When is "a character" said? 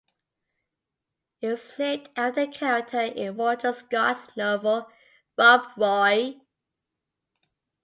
2.41-2.99